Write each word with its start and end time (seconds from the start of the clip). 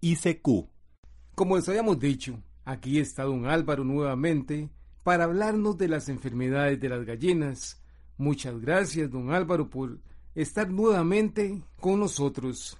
ICQ. 0.00 0.68
Como 1.34 1.56
les 1.56 1.68
habíamos 1.68 1.98
dicho, 1.98 2.42
aquí 2.64 2.98
está 2.98 3.24
don 3.24 3.46
Álvaro 3.46 3.84
nuevamente 3.84 4.70
para 5.04 5.24
hablarnos 5.24 5.78
de 5.78 5.88
las 5.88 6.08
enfermedades 6.08 6.80
de 6.80 6.88
las 6.88 7.04
gallinas. 7.04 7.82
Muchas 8.16 8.60
gracias, 8.60 9.10
don 9.10 9.32
Álvaro, 9.32 9.70
por 9.70 9.98
estar 10.34 10.70
nuevamente 10.70 11.62
con 11.80 12.00
nosotros. 12.00 12.76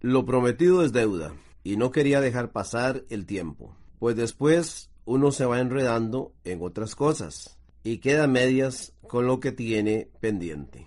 Lo 0.00 0.24
prometido 0.24 0.84
es 0.84 0.92
deuda, 0.92 1.32
y 1.64 1.76
no 1.76 1.90
quería 1.90 2.20
dejar 2.20 2.52
pasar 2.52 3.04
el 3.10 3.26
tiempo, 3.26 3.76
pues 3.98 4.16
después 4.16 4.90
uno 5.04 5.32
se 5.32 5.44
va 5.44 5.60
enredando 5.60 6.32
en 6.44 6.62
otras 6.62 6.94
cosas 6.94 7.58
y 7.82 7.98
queda 7.98 8.24
a 8.24 8.28
medias 8.28 8.94
con 9.06 9.26
lo 9.26 9.40
que 9.40 9.52
tiene 9.52 10.08
pendiente. 10.20 10.86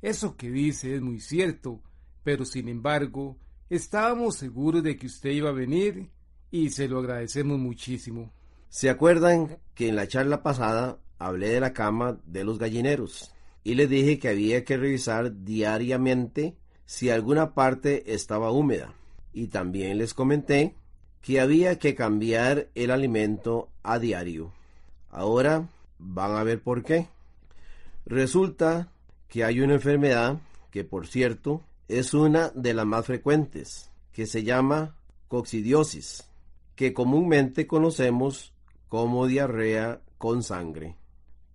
Eso 0.00 0.36
que 0.36 0.50
dice 0.50 0.94
es 0.96 1.02
muy 1.02 1.20
cierto, 1.20 1.82
pero 2.24 2.44
sin 2.44 2.68
embargo, 2.68 3.36
estábamos 3.74 4.36
seguros 4.36 4.82
de 4.82 4.96
que 4.96 5.06
usted 5.06 5.30
iba 5.30 5.48
a 5.48 5.54
venir 5.54 6.10
y 6.50 6.68
se 6.68 6.88
lo 6.88 6.98
agradecemos 6.98 7.58
muchísimo. 7.58 8.30
¿Se 8.68 8.90
acuerdan 8.90 9.56
que 9.74 9.88
en 9.88 9.96
la 9.96 10.06
charla 10.06 10.42
pasada 10.42 10.98
hablé 11.18 11.48
de 11.48 11.60
la 11.60 11.72
cama 11.72 12.18
de 12.26 12.44
los 12.44 12.58
gallineros 12.58 13.32
y 13.64 13.74
les 13.74 13.88
dije 13.88 14.18
que 14.18 14.28
había 14.28 14.62
que 14.64 14.76
revisar 14.76 15.44
diariamente 15.44 16.54
si 16.84 17.08
alguna 17.08 17.54
parte 17.54 18.12
estaba 18.12 18.52
húmeda? 18.52 18.94
Y 19.32 19.46
también 19.46 19.96
les 19.96 20.12
comenté 20.12 20.76
que 21.22 21.40
había 21.40 21.78
que 21.78 21.94
cambiar 21.94 22.68
el 22.74 22.90
alimento 22.90 23.70
a 23.82 23.98
diario. 23.98 24.52
Ahora 25.08 25.70
van 25.98 26.32
a 26.32 26.44
ver 26.44 26.62
por 26.62 26.84
qué. 26.84 27.08
Resulta 28.04 28.92
que 29.28 29.44
hay 29.44 29.62
una 29.62 29.74
enfermedad 29.74 30.40
que, 30.70 30.84
por 30.84 31.06
cierto, 31.06 31.62
es 31.98 32.14
una 32.14 32.48
de 32.54 32.72
las 32.72 32.86
más 32.86 33.04
frecuentes, 33.04 33.90
que 34.12 34.26
se 34.26 34.44
llama 34.44 34.96
coccidiosis, 35.28 36.24
que 36.74 36.94
comúnmente 36.94 37.66
conocemos 37.66 38.54
como 38.88 39.26
diarrea 39.26 40.00
con 40.16 40.42
sangre. 40.42 40.96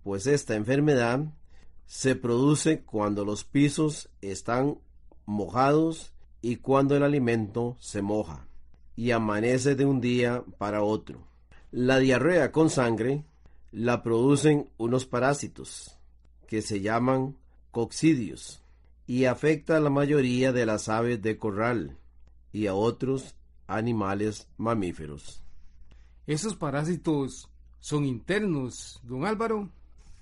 Pues 0.04 0.28
esta 0.28 0.54
enfermedad 0.54 1.24
se 1.86 2.14
produce 2.14 2.82
cuando 2.82 3.24
los 3.24 3.42
pisos 3.42 4.10
están 4.20 4.78
mojados 5.26 6.12
y 6.40 6.56
cuando 6.56 6.96
el 6.96 7.02
alimento 7.02 7.76
se 7.80 8.00
moja 8.00 8.46
y 8.94 9.10
amanece 9.10 9.74
de 9.74 9.86
un 9.86 10.00
día 10.00 10.44
para 10.58 10.84
otro. 10.84 11.26
La 11.72 11.98
diarrea 11.98 12.52
con 12.52 12.70
sangre 12.70 13.24
la 13.72 14.04
producen 14.04 14.70
unos 14.76 15.04
parásitos 15.04 15.98
que 16.46 16.62
se 16.62 16.80
llaman 16.80 17.36
coccidios 17.72 18.62
y 19.08 19.24
afecta 19.24 19.78
a 19.78 19.80
la 19.80 19.88
mayoría 19.88 20.52
de 20.52 20.66
las 20.66 20.90
aves 20.90 21.22
de 21.22 21.38
corral 21.38 21.96
y 22.52 22.66
a 22.66 22.74
otros 22.74 23.34
animales 23.66 24.48
mamíferos. 24.58 25.42
¿Esos 26.26 26.54
parásitos 26.54 27.48
son 27.80 28.04
internos, 28.04 29.00
don 29.02 29.24
Álvaro? 29.24 29.70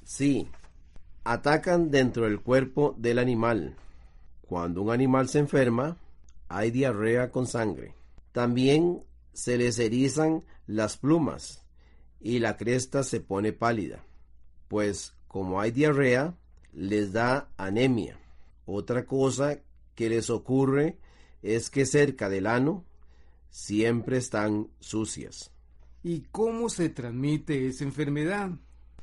Sí, 0.04 0.48
atacan 1.24 1.90
dentro 1.90 2.26
del 2.26 2.40
cuerpo 2.40 2.94
del 2.96 3.18
animal. 3.18 3.74
Cuando 4.42 4.82
un 4.82 4.92
animal 4.92 5.28
se 5.28 5.40
enferma, 5.40 5.96
hay 6.48 6.70
diarrea 6.70 7.32
con 7.32 7.48
sangre. 7.48 7.92
También 8.30 9.02
se 9.32 9.58
les 9.58 9.80
erizan 9.80 10.44
las 10.68 10.96
plumas 10.96 11.64
y 12.20 12.38
la 12.38 12.56
cresta 12.56 13.02
se 13.02 13.18
pone 13.18 13.52
pálida, 13.52 14.04
pues 14.68 15.12
como 15.26 15.60
hay 15.60 15.72
diarrea, 15.72 16.36
les 16.72 17.12
da 17.12 17.48
anemia. 17.56 18.20
Otra 18.66 19.06
cosa 19.06 19.58
que 19.94 20.08
les 20.10 20.28
ocurre 20.28 20.98
es 21.42 21.70
que 21.70 21.86
cerca 21.86 22.28
del 22.28 22.46
ano 22.46 22.84
siempre 23.48 24.18
están 24.18 24.68
sucias. 24.80 25.50
¿Y 26.02 26.20
cómo 26.30 26.68
se 26.68 26.88
transmite 26.88 27.68
esa 27.68 27.84
enfermedad? 27.84 28.50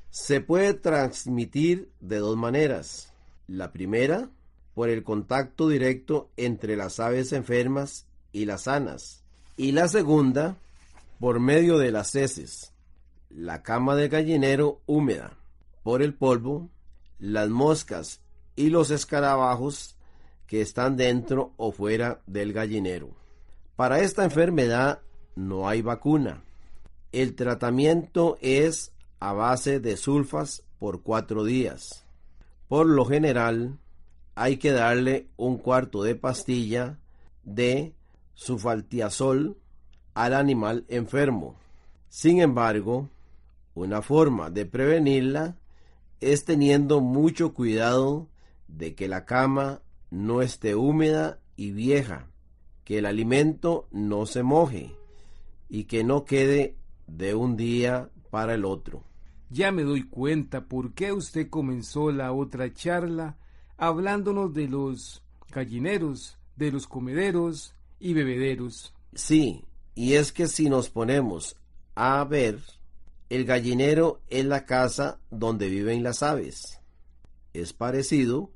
Se 0.10 0.42
puede 0.42 0.74
transmitir 0.74 1.92
de 2.00 2.18
dos 2.18 2.38
maneras. 2.38 3.12
La 3.48 3.72
primera, 3.72 4.30
por 4.74 4.90
el 4.90 5.04
contacto 5.04 5.70
directo 5.70 6.30
entre 6.38 6.76
las 6.78 7.00
aves 7.00 7.34
enfermas 7.34 8.06
y 8.32 8.46
las 8.46 8.64
sanas. 8.64 9.24
Y 9.58 9.72
la 9.72 9.88
segunda, 9.88 10.58
por 11.20 11.40
medio 11.40 11.78
de 11.78 11.92
las 11.92 12.16
heces, 12.16 12.74
la 13.30 13.64
cama 13.64 13.96
del 13.96 14.10
gallinero 14.10 14.82
húmeda, 14.86 15.38
por 15.84 16.02
el 16.02 16.14
polvo, 16.14 16.70
las 17.20 17.50
moscas 17.50 18.23
y 18.56 18.70
los 18.70 18.92
escarabajos 18.92 19.96
que 20.48 20.62
están 20.62 20.98
dentro 20.98 21.54
o 21.58 21.72
fuera 21.72 22.22
del 22.28 22.54
gallinero. 22.54 23.16
Para 23.76 24.02
esta 24.02 24.24
enfermedad 24.24 25.00
no 25.36 25.68
hay 25.68 25.82
vacuna. 25.82 26.44
El 27.12 27.36
tratamiento 27.36 28.38
es 28.42 28.92
a 29.20 29.34
base 29.34 29.80
de 29.80 29.98
sulfas 29.98 30.64
por 30.80 31.02
cuatro 31.02 31.44
días. 31.44 32.06
Por 32.68 32.88
lo 32.88 33.06
general, 33.06 33.80
hay 34.36 34.58
que 34.58 34.72
darle 34.72 35.28
un 35.38 35.58
cuarto 35.58 36.04
de 36.04 36.16
pastilla 36.16 37.00
de 37.44 37.94
sulfaltiazol 38.34 39.58
al 40.14 40.34
animal 40.34 40.86
enfermo. 40.88 41.56
Sin 42.10 42.42
embargo, 42.42 43.10
una 43.76 44.02
forma 44.02 44.50
de 44.50 44.66
prevenirla 44.66 45.56
es 46.20 46.46
teniendo 46.46 47.02
mucho 47.02 47.54
cuidado 47.54 48.28
de 48.78 48.96
que 48.96 49.08
la 49.08 49.26
cama 49.26 49.82
no 50.10 50.42
esté 50.42 50.76
húmeda 50.76 51.40
y 51.56 51.72
vieja, 51.72 52.28
que 52.84 53.00
el 53.00 53.06
alimento 53.06 53.88
no 53.92 54.26
se 54.26 54.44
moje 54.44 54.96
y 55.70 55.86
que 55.86 56.04
no 56.04 56.26
quede 56.26 56.76
de 57.08 57.36
un 57.36 57.56
día 57.56 58.10
para 58.30 58.56
el 58.56 58.66
otro. 58.66 59.04
Ya 59.50 59.72
me 59.72 59.84
doy 59.84 60.04
cuenta 60.04 60.66
por 60.66 60.94
qué 60.94 61.14
usted 61.14 61.50
comenzó 61.50 62.12
la 62.12 62.32
otra 62.32 62.74
charla 62.74 63.38
hablándonos 63.78 64.54
de 64.54 64.68
los 64.68 65.24
gallineros, 65.52 66.38
de 66.56 66.72
los 66.72 66.88
comederos 66.88 67.76
y 68.00 68.14
bebederos. 68.14 68.94
Sí, 69.14 69.64
y 69.94 70.14
es 70.14 70.32
que 70.32 70.48
si 70.48 70.70
nos 70.70 70.90
ponemos 70.90 71.58
a 71.96 72.24
ver, 72.24 72.60
el 73.30 73.46
gallinero 73.46 74.22
es 74.30 74.46
la 74.46 74.66
casa 74.66 75.20
donde 75.30 75.70
viven 75.70 76.02
las 76.02 76.24
aves. 76.24 76.80
Es 77.54 77.74
parecido 77.74 78.52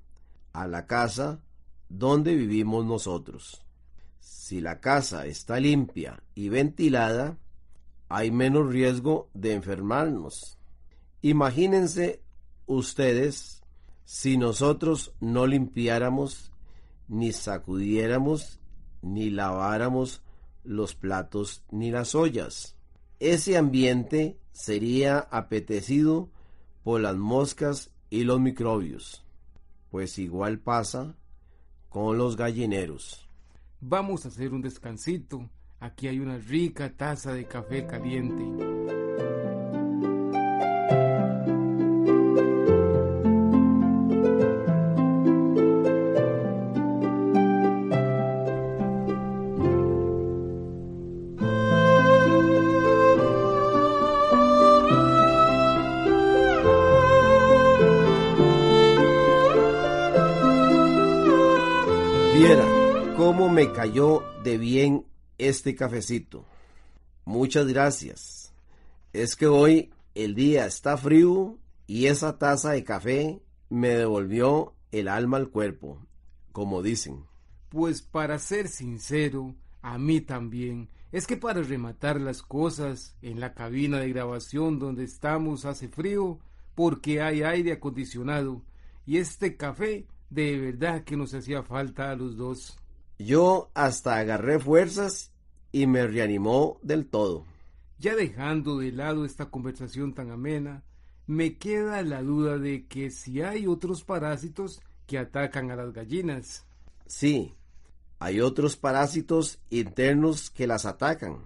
a 0.57 0.65
la 0.65 0.88
casa 0.88 1.39
donde 1.88 2.36
vivimos 2.36 2.83
nosotros. 2.83 3.62
Si 4.19 4.59
la 4.59 4.80
casa 4.80 5.27
está 5.27 5.59
limpia 5.59 6.24
y 6.33 6.50
ventilada, 6.50 7.38
hay 8.09 8.31
menos 8.31 8.68
riesgo 8.71 9.30
de 9.36 9.54
enfermarnos. 9.54 10.57
Imagínense 11.21 12.24
ustedes 12.65 13.62
si 14.04 14.38
nosotros 14.38 15.13
no 15.19 15.45
limpiáramos, 15.45 16.51
ni 17.07 17.33
sacudiéramos, 17.33 18.59
ni 19.04 19.30
laváramos 19.30 20.24
los 20.63 20.95
platos 20.95 21.63
ni 21.69 21.92
las 21.92 22.15
ollas. 22.15 22.75
Ese 23.19 23.57
ambiente 23.57 24.39
sería 24.54 25.19
apetecido 25.19 26.30
por 26.83 27.01
las 27.01 27.15
moscas 27.15 27.92
y 28.09 28.24
los 28.24 28.39
microbios, 28.39 29.24
pues 29.89 30.19
igual 30.19 30.60
pasa 30.60 31.16
con 31.89 32.18
los 32.18 32.36
gallineros. 32.36 33.28
vamos 33.80 34.25
a 34.25 34.30
hacer 34.30 34.54
un 34.54 34.62
descansito. 34.62 35.50
Aquí 35.80 36.07
hay 36.07 36.19
una 36.19 36.38
rica 36.38 36.92
taza 36.95 37.34
de 37.34 37.45
café 37.45 37.86
caliente. 37.86 39.06
Cómo 63.28 63.50
me 63.50 63.74
cayó 63.74 64.24
de 64.46 64.58
bien 64.58 65.06
este 65.38 65.76
cafecito. 65.76 66.46
Muchas 67.26 67.68
gracias. 67.68 68.54
Es 69.12 69.36
que 69.36 69.48
hoy 69.48 69.92
el 70.16 70.34
día 70.34 70.66
está 70.66 70.96
frío 70.96 71.58
y 71.88 72.06
esa 72.06 72.38
taza 72.38 72.72
de 72.72 72.86
café 72.86 73.42
me 73.68 73.90
devolvió 73.90 74.76
el 74.94 75.10
alma 75.10 75.36
al 75.36 75.50
cuerpo, 75.50 76.00
como 76.54 76.82
dicen. 76.82 77.26
Pues 77.68 78.02
para 78.02 78.40
ser 78.40 78.70
sincero, 78.70 79.54
a 79.82 79.98
mí 79.98 80.22
también. 80.22 80.88
Es 81.12 81.28
que 81.28 81.36
para 81.36 81.62
rematar 81.62 82.22
las 82.22 82.42
cosas, 82.42 83.18
en 83.22 83.42
la 83.42 83.54
cabina 83.54 84.00
de 84.00 84.08
grabación 84.08 84.80
donde 84.80 85.04
estamos 85.04 85.66
hace 85.66 85.90
frío 85.90 86.40
porque 86.76 87.22
hay 87.22 87.44
aire 87.44 87.74
acondicionado 87.74 88.62
y 89.06 89.18
este 89.18 89.58
café 89.58 90.08
de 90.30 90.58
verdad 90.58 91.04
que 91.04 91.18
nos 91.18 91.34
hacía 91.34 91.62
falta 91.62 92.10
a 92.10 92.16
los 92.16 92.38
dos. 92.38 92.80
Yo 93.19 93.72
hasta 93.74 94.18
agarré 94.18 94.60
fuerzas 94.60 95.31
y 95.72 95.88
me 95.88 96.06
reanimó 96.08 96.80
del 96.84 97.08
todo. 97.08 97.46
Ya 98.00 98.16
dejando 98.16 98.78
de 98.78 98.92
lado 98.92 99.25
esta 99.25 99.50
conversación 99.50 100.14
tan 100.14 100.31
amena, 100.31 100.84
me 101.25 101.58
queda 101.58 102.02
la 102.04 102.22
duda 102.22 102.58
de 102.58 102.86
que 102.88 103.10
si 103.10 103.42
hay 103.42 103.68
otros 103.68 104.04
parásitos 104.04 104.81
que 105.08 105.18
atacan 105.18 105.72
a 105.72 105.75
las 105.75 105.94
gallinas. 105.94 106.66
Sí, 107.08 107.54
hay 108.19 108.40
otros 108.42 108.78
parásitos 108.78 109.60
internos 109.69 110.50
que 110.50 110.68
las 110.68 110.86
atacan 110.86 111.40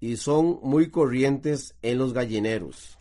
y 0.00 0.16
son 0.16 0.58
muy 0.62 0.90
corrientes 0.90 1.74
en 1.82 1.98
los 1.98 2.12
gallineros. 2.12 2.98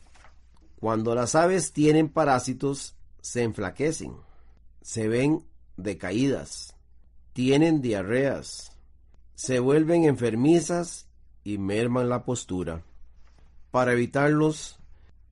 Cuando 0.80 1.15
las 1.15 1.36
aves 1.36 1.74
tienen 1.74 2.10
parásitos, 2.10 2.95
se 3.21 3.44
enflaquecen, 3.44 4.15
se 4.81 5.07
ven 5.07 5.44
decaídas, 5.77 6.73
tienen 7.33 7.81
diarreas, 7.81 8.71
se 9.35 9.59
vuelven 9.59 10.06
enfermizas 10.06 11.07
y 11.44 11.57
merman 11.57 12.09
la 12.09 12.24
postura. 12.24 12.83
Para 13.71 13.94
evitarlos, 13.94 14.80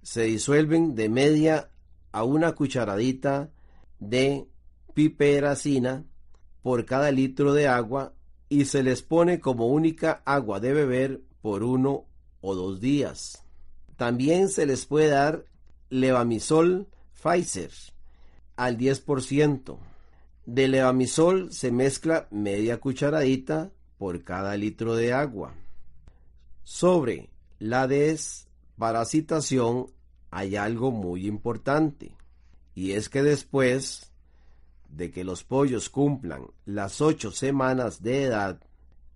se 0.01 0.23
disuelven 0.23 0.95
de 0.95 1.09
media 1.09 1.69
a 2.11 2.23
una 2.23 2.53
cucharadita 2.53 3.51
de 3.99 4.47
piperacina 4.93 6.03
por 6.63 6.85
cada 6.85 7.11
litro 7.11 7.53
de 7.53 7.67
agua 7.67 8.13
y 8.49 8.65
se 8.65 8.83
les 8.83 9.01
pone 9.01 9.39
como 9.39 9.67
única 9.67 10.21
agua 10.25 10.59
de 10.59 10.73
beber 10.73 11.21
por 11.41 11.63
uno 11.63 12.05
o 12.41 12.55
dos 12.55 12.81
días. 12.81 13.43
También 13.95 14.49
se 14.49 14.65
les 14.65 14.85
puede 14.85 15.09
dar 15.09 15.45
levamisol 15.89 16.87
Pfizer 17.21 17.71
al 18.55 18.77
10%. 18.77 19.90
De 20.45 20.67
levamisol 20.67 21.53
se 21.53 21.71
mezcla 21.71 22.27
media 22.31 22.79
cucharadita 22.79 23.71
por 23.97 24.23
cada 24.23 24.57
litro 24.57 24.95
de 24.95 25.13
agua. 25.13 25.53
Sobre 26.63 27.29
la 27.59 27.87
desparasitación 27.87 29.87
hay 30.31 30.55
algo 30.55 30.91
muy 30.91 31.27
importante, 31.27 32.15
y 32.73 32.93
es 32.93 33.09
que 33.09 33.21
después 33.21 34.11
de 34.89 35.11
que 35.11 35.23
los 35.23 35.43
pollos 35.43 35.89
cumplan 35.89 36.47
las 36.65 37.01
ocho 37.01 37.31
semanas 37.31 38.01
de 38.01 38.23
edad 38.23 38.59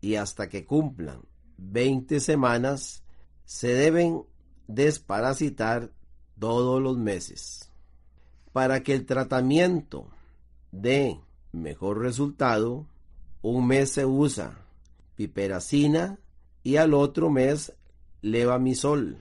y 0.02 0.16
hasta 0.16 0.48
que 0.48 0.66
cumplan 0.66 1.22
20 1.58 2.20
semanas, 2.20 3.04
se 3.46 3.70
deben 3.70 4.24
desparasitar 4.68 5.92
todos 6.40 6.82
los 6.82 6.98
meses. 6.98 7.72
Para 8.52 8.84
que 8.84 8.94
el 8.94 9.06
tratamiento 9.06 10.08
dé 10.82 11.20
mejor 11.52 12.00
resultado, 12.00 12.88
un 13.42 13.68
mes 13.68 13.92
se 13.92 14.06
usa 14.06 14.66
piperacina 15.16 16.20
y 16.64 16.78
al 16.78 16.94
otro 16.94 17.30
mes 17.30 17.74
levamisol. 18.22 19.18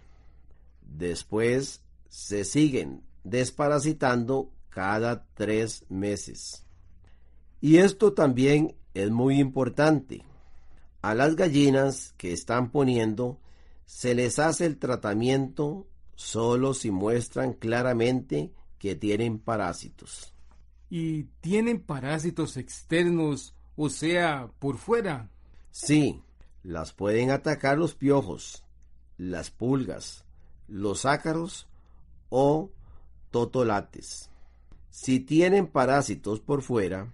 Después 0.83 1.83
se 2.09 2.45
siguen 2.45 3.03
desparasitando 3.23 4.51
cada 4.69 5.25
tres 5.35 5.85
meses. 5.89 6.65
Y 7.61 7.79
esto 7.79 8.13
también 8.13 8.75
es 8.93 9.11
muy 9.11 9.39
importante. 9.39 10.23
A 11.01 11.15
las 11.15 11.37
gallinas 11.37 12.15
que 12.17 12.33
están 12.33 12.71
poniendo 12.71 13.39
se 13.87 14.15
les 14.15 14.39
hace 14.39 14.67
el 14.67 14.79
tratamiento 14.79 15.87
solo 16.17 16.75
si 16.75 16.91
muestran 16.91 17.53
claramente 17.53 18.53
que 18.79 18.95
tienen 18.95 19.39
parásitos. 19.39 20.34
¿Y 20.91 21.25
tienen 21.41 21.81
parásitos 21.81 22.57
externos, 22.57 23.55
o 23.77 23.89
sea, 23.89 24.51
por 24.59 24.79
fuera? 24.79 25.31
Sí, 25.71 26.23
las 26.63 26.93
pueden 26.93 27.31
atacar 27.31 27.79
los 27.79 27.95
piojos, 27.95 28.65
las 29.19 29.51
pulgas, 29.51 30.25
los 30.69 31.05
ácaros 31.05 31.67
o 32.29 32.71
totolates. 33.31 34.31
Si 34.91 35.21
tienen 35.21 35.67
parásitos 35.67 36.41
por 36.41 36.63
fuera, 36.63 37.13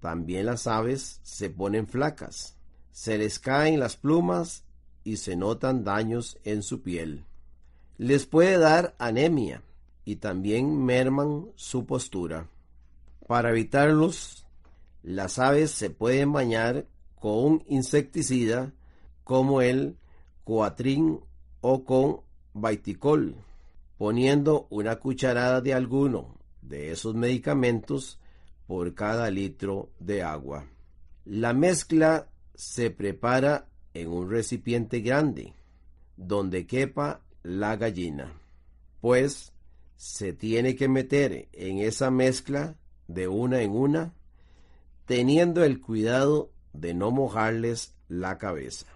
también 0.00 0.46
las 0.46 0.66
aves 0.66 1.20
se 1.22 1.50
ponen 1.50 1.86
flacas, 1.86 2.56
se 2.90 3.18
les 3.18 3.38
caen 3.38 3.78
las 3.78 3.96
plumas 3.96 4.64
y 5.04 5.16
se 5.18 5.36
notan 5.36 5.84
daños 5.84 6.38
en 6.44 6.62
su 6.62 6.82
piel. 6.82 7.24
Les 7.98 8.26
puede 8.26 8.58
dar 8.58 8.94
anemia 8.98 9.62
y 10.04 10.16
también 10.16 10.84
merman 10.84 11.46
su 11.54 11.86
postura. 11.86 12.48
Para 13.30 13.50
evitarlos, 13.50 14.44
las 15.04 15.38
aves 15.38 15.70
se 15.70 15.88
pueden 15.88 16.32
bañar 16.32 16.88
con 17.14 17.44
un 17.44 17.64
insecticida 17.68 18.72
como 19.22 19.62
el 19.62 19.98
coatrín 20.42 21.20
o 21.60 21.84
con 21.84 22.22
baiticol, 22.54 23.36
poniendo 23.98 24.66
una 24.68 24.96
cucharada 24.96 25.60
de 25.60 25.74
alguno 25.74 26.40
de 26.60 26.90
esos 26.90 27.14
medicamentos 27.14 28.18
por 28.66 28.96
cada 28.96 29.30
litro 29.30 29.92
de 30.00 30.24
agua. 30.24 30.66
La 31.24 31.52
mezcla 31.52 32.26
se 32.56 32.90
prepara 32.90 33.68
en 33.94 34.08
un 34.08 34.28
recipiente 34.28 35.02
grande, 35.02 35.54
donde 36.16 36.66
quepa 36.66 37.20
la 37.44 37.76
gallina, 37.76 38.32
pues 39.00 39.52
se 39.94 40.32
tiene 40.32 40.74
que 40.74 40.88
meter 40.88 41.48
en 41.52 41.78
esa 41.78 42.10
mezcla 42.10 42.74
de 43.14 43.28
una 43.28 43.62
en 43.62 43.72
una, 43.72 44.12
teniendo 45.06 45.64
el 45.64 45.80
cuidado 45.80 46.50
de 46.72 46.94
no 46.94 47.10
mojarles 47.10 47.94
la 48.08 48.38
cabeza. 48.38 48.86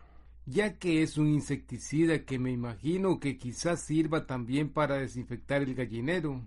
Ya 0.46 0.74
que 0.74 1.02
es 1.02 1.16
un 1.16 1.28
insecticida 1.28 2.24
que 2.24 2.38
me 2.38 2.52
imagino 2.52 3.18
que 3.18 3.38
quizás 3.38 3.80
sirva 3.80 4.26
también 4.26 4.68
para 4.68 4.98
desinfectar 4.98 5.62
el 5.62 5.74
gallinero. 5.74 6.42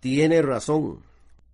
Tiene 0.00 0.40
razón, 0.40 1.00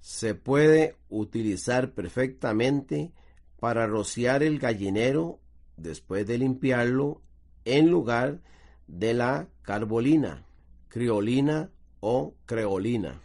se 0.00 0.34
puede 0.34 0.96
utilizar 1.08 1.92
perfectamente 1.92 3.12
para 3.58 3.86
rociar 3.86 4.42
el 4.42 4.58
gallinero 4.58 5.40
después 5.76 6.26
de 6.26 6.38
limpiarlo 6.38 7.22
en 7.64 7.90
lugar 7.90 8.40
de 8.86 9.14
la 9.14 9.48
carbolina, 9.62 10.44
criolina 10.88 11.70
o 12.00 12.34
creolina. 12.46 13.20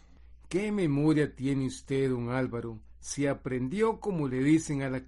¿Qué 0.50 0.72
memoria 0.72 1.36
tiene 1.36 1.68
usted, 1.68 2.10
don 2.10 2.30
Álvaro? 2.30 2.80
Si 3.00 3.28
aprendió 3.28 4.00
como 4.00 4.28
le 4.28 4.44
dicen 4.44 4.82
a 4.82 4.90
la 4.90 5.04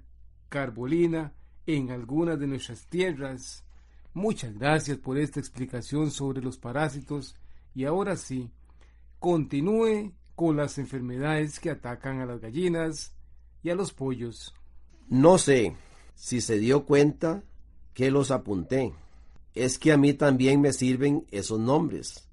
carbolina 0.49 1.33
en 1.65 1.91
algunas 1.91 2.39
de 2.39 2.47
nuestras 2.47 2.87
tierras. 2.87 3.63
Muchas 4.13 4.57
gracias 4.57 4.97
por 4.97 5.17
esta 5.17 5.39
explicación 5.39 6.09
sobre 6.09 6.41
los 6.41 6.57
parásitos 6.57 7.35
y 7.75 7.85
ahora 7.85 8.15
sí, 8.15 8.49
continúe 9.19 10.13
con 10.35 10.57
las 10.57 10.77
enfermedades 10.77 11.59
que 11.59 11.69
atacan 11.69 12.21
a 12.21 12.25
las 12.25 12.39
gallinas 12.39 13.13
y 13.61 13.69
a 13.69 13.75
los 13.75 13.93
pollos. 13.93 14.53
No 15.09 15.37
sé 15.37 15.75
si 16.15 16.41
se 16.41 16.57
dio 16.57 16.85
cuenta 16.85 17.43
que 17.93 18.09
los 18.09 18.31
apunté. 18.31 18.93
Es 19.53 19.77
que 19.77 19.91
a 19.91 19.97
mí 19.97 20.13
también 20.13 20.61
me 20.61 20.73
sirven 20.73 21.25
esos 21.31 21.59
nombres, 21.59 22.27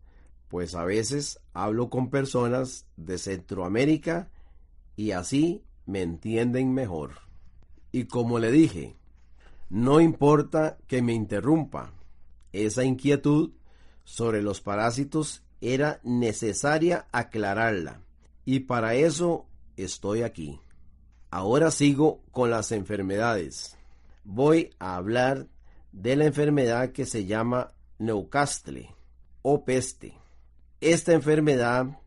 pues 0.54 0.76
a 0.76 0.84
veces 0.84 1.40
hablo 1.52 1.90
con 1.90 2.10
personas 2.10 2.86
de 2.96 3.18
Centroamérica 3.18 4.30
y 4.94 5.10
así 5.10 5.64
me 5.84 6.00
entienden 6.00 6.72
mejor. 6.72 7.14
Y 7.90 8.04
como 8.04 8.38
le 8.38 8.52
dije, 8.52 8.94
No 9.68 10.00
importa 10.00 10.78
que 10.86 11.02
me 11.02 11.12
interrumpa. 11.12 11.92
Esa 12.52 12.84
inquietud 12.84 13.50
sobre 14.04 14.42
los 14.42 14.60
parásitos 14.60 15.42
era 15.60 15.98
necesaria 16.04 17.08
aclararla 17.10 18.02
y 18.44 18.60
para 18.60 18.94
eso 18.94 19.46
estoy 19.76 20.22
aquí. 20.22 20.60
Ahora 21.32 21.72
sigo 21.72 22.22
con 22.30 22.50
las 22.50 22.70
enfermedades. 22.70 23.76
Voy 24.22 24.70
a 24.78 24.94
hablar 24.94 25.48
de 25.90 26.14
la 26.14 26.26
enfermedad 26.26 26.92
que 26.92 27.06
se 27.06 27.24
llama 27.24 27.72
Newcastle 27.98 28.94
o 29.42 29.64
peste. 29.64 30.22
Esta 30.84 31.14
enfermedad 31.14 31.98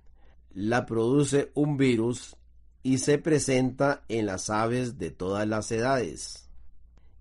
la 0.54 0.86
produce 0.86 1.52
un 1.56 1.78
virus 1.78 2.38
y 2.84 3.00
se 3.00 3.18
presenta 3.18 4.04
en 4.08 4.28
las 4.28 4.52
aves 4.52 5.00
de 5.00 5.10
todas 5.10 5.48
las 5.48 5.72
edades. 5.72 6.48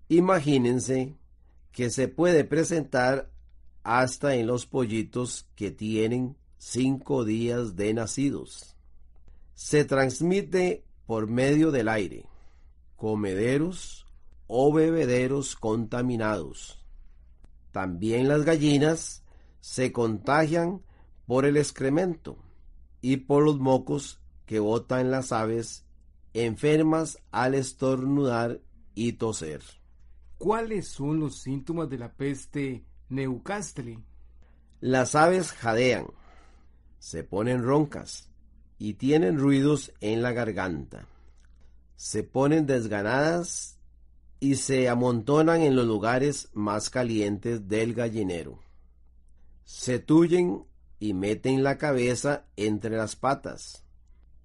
Imagínense 0.07 1.15
que 1.71 1.89
se 1.89 2.09
puede 2.09 2.43
presentar 2.43 3.31
hasta 3.81 4.35
en 4.35 4.45
los 4.45 4.67
pollitos 4.67 5.47
que 5.55 5.71
tienen 5.71 6.37
cinco 6.59 7.25
días 7.25 7.75
de 7.75 7.91
nacidos. 7.91 8.75
Se 9.55 9.83
transmite 9.83 10.83
por 11.07 11.25
medio 11.25 11.71
del 11.71 11.89
aire, 11.89 12.27
comederos 12.95 14.05
o 14.45 14.71
bebederos 14.71 15.55
contaminados. 15.55 16.85
También 17.71 18.27
las 18.27 18.45
gallinas 18.45 19.23
se 19.59 19.91
contagian 19.91 20.83
por 21.27 21.45
el 21.45 21.57
excremento 21.57 22.37
y 23.01 23.17
por 23.17 23.43
los 23.43 23.59
mocos 23.59 24.19
que 24.45 24.59
botan 24.59 25.11
las 25.11 25.31
aves 25.31 25.85
enfermas 26.33 27.19
al 27.31 27.53
estornudar 27.53 28.61
y 28.95 29.13
toser. 29.13 29.61
¿Cuáles 30.37 30.87
son 30.87 31.19
los 31.19 31.39
síntomas 31.39 31.89
de 31.89 31.97
la 31.97 32.13
peste 32.13 32.85
Newcastle? 33.09 33.99
Las 34.79 35.15
aves 35.15 35.51
jadean, 35.51 36.07
se 36.99 37.23
ponen 37.23 37.63
roncas 37.63 38.29
y 38.77 38.93
tienen 38.93 39.37
ruidos 39.37 39.91
en 39.99 40.21
la 40.21 40.31
garganta. 40.31 41.07
Se 41.95 42.23
ponen 42.23 42.67
desganadas 42.67 43.79
y 44.39 44.55
se 44.55 44.87
amontonan 44.87 45.61
en 45.61 45.75
los 45.75 45.85
lugares 45.85 46.49
más 46.53 46.89
calientes 46.89 47.67
del 47.67 47.93
gallinero. 47.95 48.59
Se 49.63 49.99
tuyen 49.99 50.63
y 50.99 51.13
meten 51.13 51.63
la 51.63 51.77
cabeza 51.77 52.45
entre 52.55 52.97
las 52.97 53.15
patas. 53.15 53.83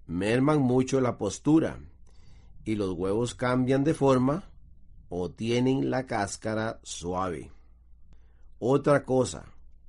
Merman 0.07 0.61
mucho 0.61 1.01
la 1.01 1.17
postura 1.17 1.79
y 2.65 2.75
los 2.75 2.93
huevos 2.93 3.35
cambian 3.35 3.85
de 3.85 3.95
forma 3.95 4.51
o 5.09 5.31
tienen 5.31 5.91
la 5.91 6.07
cáscara 6.07 6.81
suave. 6.83 7.51
Otra 8.59 9.05
cosa 9.05 9.47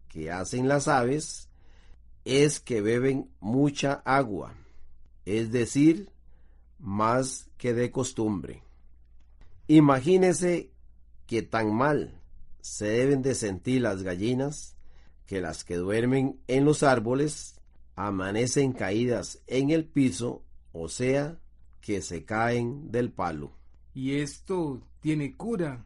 que 0.09 0.31
hacen 0.31 0.67
las 0.67 0.87
aves 0.87 1.49
es 2.25 2.59
que 2.59 2.81
beben 2.81 3.29
mucha 3.39 4.01
agua, 4.05 4.53
es 5.25 5.51
decir, 5.51 6.09
más 6.79 7.49
que 7.57 7.73
de 7.73 7.91
costumbre. 7.91 8.63
Imagínese 9.67 10.71
que 11.25 11.41
tan 11.41 11.73
mal 11.73 12.19
se 12.61 12.85
deben 12.85 13.21
de 13.21 13.35
sentir 13.35 13.81
las 13.81 14.03
gallinas 14.03 14.75
que 15.25 15.41
las 15.41 15.63
que 15.63 15.75
duermen 15.75 16.39
en 16.47 16.65
los 16.65 16.83
árboles 16.83 17.59
amanecen 17.95 18.73
caídas 18.73 19.41
en 19.47 19.69
el 19.69 19.85
piso, 19.85 20.43
o 20.71 20.89
sea, 20.89 21.39
que 21.81 22.01
se 22.01 22.25
caen 22.25 22.91
del 22.91 23.11
palo. 23.11 23.51
¿Y 23.93 24.15
esto 24.15 24.81
tiene 24.99 25.35
cura? 25.35 25.85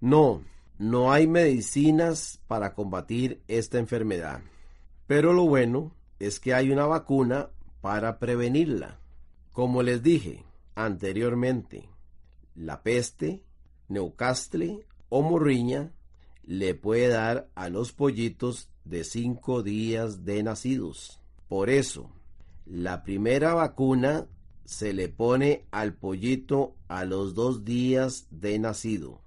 No, 0.00 0.42
no 0.78 1.12
hay 1.12 1.26
medicinas 1.26 2.40
para 2.46 2.74
combatir 2.74 3.42
esta 3.48 3.78
enfermedad. 3.78 4.40
Pero 5.06 5.32
lo 5.32 5.44
bueno 5.44 5.92
es 6.18 6.40
que 6.40 6.54
hay 6.54 6.70
una 6.70 6.86
vacuna 6.86 7.50
para 7.80 8.18
prevenirla. 8.18 8.98
Como 9.52 9.82
les 9.82 10.02
dije 10.02 10.44
anteriormente, 10.74 11.88
la 12.54 12.82
peste, 12.82 13.42
Newcastle 13.88 14.86
o 15.08 15.22
morriña 15.22 15.92
le 16.44 16.74
puede 16.74 17.08
dar 17.08 17.48
a 17.54 17.68
los 17.68 17.92
pollitos 17.92 18.68
de 18.84 19.04
cinco 19.04 19.62
días 19.62 20.24
de 20.24 20.42
nacidos. 20.42 21.20
Por 21.48 21.70
eso, 21.70 22.10
la 22.66 23.02
primera 23.02 23.54
vacuna 23.54 24.26
se 24.64 24.92
le 24.92 25.08
pone 25.08 25.66
al 25.70 25.94
pollito 25.94 26.76
a 26.88 27.04
los 27.04 27.34
dos 27.34 27.64
días 27.64 28.26
de 28.30 28.58
nacido. 28.58 29.20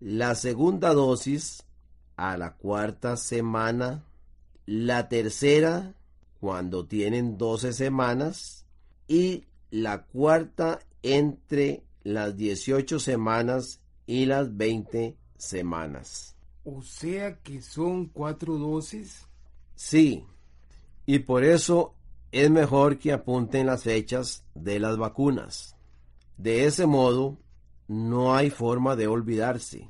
La 0.00 0.34
segunda 0.34 0.92
dosis 0.92 1.64
a 2.16 2.36
la 2.36 2.56
cuarta 2.56 3.16
semana. 3.16 4.04
La 4.66 5.08
tercera 5.08 5.94
cuando 6.40 6.86
tienen 6.86 7.38
12 7.38 7.72
semanas. 7.72 8.66
Y 9.08 9.44
la 9.70 10.04
cuarta 10.04 10.80
entre 11.02 11.84
las 12.02 12.36
18 12.36 12.98
semanas 12.98 13.80
y 14.06 14.26
las 14.26 14.56
20 14.56 15.16
semanas. 15.36 16.35
O 16.68 16.82
sea 16.82 17.38
que 17.44 17.62
son 17.62 18.06
cuatro 18.06 18.58
dosis. 18.58 19.24
Sí, 19.76 20.24
y 21.06 21.20
por 21.20 21.44
eso 21.44 21.94
es 22.32 22.50
mejor 22.50 22.98
que 22.98 23.12
apunten 23.12 23.66
las 23.66 23.84
fechas 23.84 24.44
de 24.56 24.80
las 24.80 24.96
vacunas. 24.96 25.76
De 26.36 26.64
ese 26.64 26.86
modo, 26.86 27.38
no 27.86 28.34
hay 28.34 28.50
forma 28.50 28.96
de 28.96 29.06
olvidarse. 29.06 29.88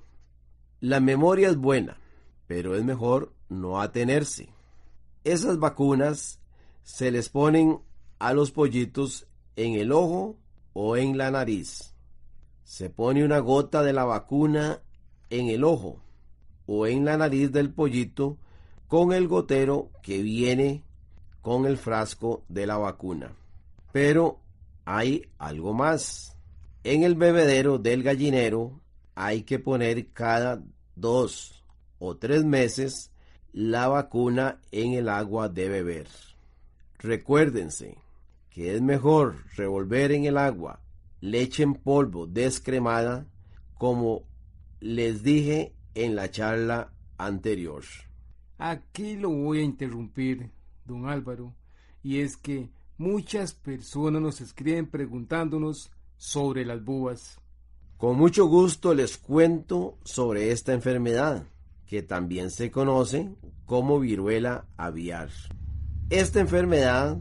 La 0.81 1.01
memoria 1.01 1.49
es 1.49 1.57
buena, 1.57 1.99
pero 2.47 2.77
es 2.77 2.85
mejor 2.85 3.33
no 3.49 3.81
atenerse. 3.81 4.51
Esas 5.25 5.59
vacunas 5.59 6.43
se 6.83 7.11
les 7.11 7.31
ponen 7.31 7.81
a 8.19 8.35
los 8.35 8.51
pollitos 8.51 9.27
en 9.57 9.77
el 9.77 9.93
ojo 9.93 10.37
o 10.75 10.99
en 10.99 11.17
la 11.17 11.31
nariz. 11.31 11.95
Se 12.65 12.91
pone 12.91 13.25
una 13.25 13.39
gota 13.39 13.83
de 13.83 13.95
la 13.95 14.05
vacuna 14.05 14.83
en 15.31 15.49
el 15.49 15.65
ojo 15.65 16.03
o 16.67 16.87
en 16.87 17.05
la 17.05 17.17
nariz 17.17 17.53
del 17.53 17.73
pollito 17.73 18.39
con 18.89 19.13
el 19.13 19.29
gotero 19.29 19.91
que 20.03 20.23
viene 20.23 20.83
con 21.43 21.67
el 21.67 21.77
frasco 21.77 22.45
de 22.49 22.67
la 22.67 22.77
vacuna. 22.77 23.33
Pero 23.93 24.41
hay 24.85 25.27
algo 25.39 25.73
más. 25.73 26.37
En 26.85 27.03
el 27.03 27.15
bebedero 27.15 27.79
del 27.79 28.03
gallinero 28.03 28.81
hay 29.15 29.43
que 29.43 29.59
poner 29.59 30.09
cada 30.13 30.63
dos 30.95 31.65
o 31.99 32.17
tres 32.17 32.45
meses 32.45 33.11
la 33.53 33.89
vacuna 33.89 34.61
en 34.71 34.93
el 34.93 35.09
agua 35.09 35.49
de 35.49 35.69
beber. 35.69 36.09
Recuérdense 36.99 37.97
que 38.51 38.75
es 38.75 38.83
mejor 38.83 39.37
revolver 39.57 40.13
en 40.13 40.25
el 40.25 40.39
agua 40.39 40.81
leche 41.21 41.63
en 41.63 41.75
polvo 41.75 42.27
descremada 42.27 43.27
como 43.79 44.23
les 44.81 45.23
dije 45.23 45.75
en 45.97 46.15
la 46.15 46.31
charla 46.31 46.93
anterior. 47.19 47.83
Aquí 48.59 49.17
lo 49.17 49.31
voy 49.31 49.61
a 49.61 49.65
interrumpir 49.65 50.51
don 50.85 51.09
Álvaro, 51.09 51.55
y 52.03 52.21
es 52.21 52.37
que 52.37 52.71
muchas 52.99 53.55
personas 53.55 54.23
nos 54.23 54.41
escriben 54.41 54.87
preguntándonos 54.87 55.91
sobre 56.17 56.65
las 56.65 56.85
bubas. 56.85 57.41
Con 57.97 58.19
mucho 58.19 58.47
gusto 58.47 58.95
les 58.95 59.17
cuento 59.17 59.99
sobre 60.05 60.53
esta 60.53 60.75
enfermedad, 60.75 61.47
que 61.87 62.03
también 62.03 62.51
se 62.51 62.71
conoce 62.71 63.35
como 63.65 63.99
viruela 63.99 64.67
aviar. 64.77 65.31
Esta 66.11 66.41
enfermedad 66.41 67.19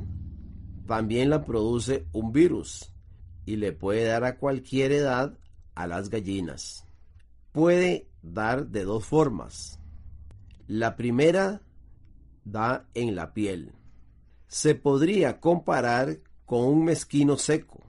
también 0.86 1.29
la 1.29 1.46
produce 1.46 2.05
un 2.12 2.32
virus 2.32 2.91
y 3.46 3.55
le 3.55 3.72
puede 3.72 4.03
dar 4.05 4.25
a 4.25 4.38
cualquier 4.38 4.91
edad 4.91 5.38
a 5.75 5.88
las 5.88 6.10
gallinas. 6.10 6.86
Puede 7.56 8.10
dar 8.22 8.68
de 8.68 8.84
dos 8.84 9.06
formas. 9.06 9.80
La 10.68 10.98
primera 10.98 11.62
da 12.44 12.90
en 12.94 13.16
la 13.16 13.34
piel. 13.34 13.72
Se 14.50 14.76
podría 14.76 15.40
comparar 15.40 16.18
con 16.46 16.66
un 16.66 16.84
mezquino 16.84 17.38
seco. 17.38 17.82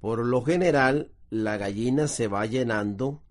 Por 0.00 0.26
lo 0.26 0.42
general, 0.42 1.12
la 1.30 1.56
gallina 1.56 2.08
se 2.08 2.28
va 2.28 2.44
llenando 2.44 3.22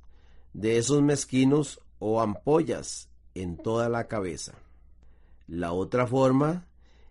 de 0.53 0.79
esos 0.79 1.03
mezquinos 1.03 1.79
o 1.99 2.19
ampollas 2.19 3.11
en 3.35 3.55
toda 3.55 3.89
la 3.89 4.07
cabeza. 4.07 4.55
La 5.45 5.71
otra 5.71 6.07
forma 6.07 6.65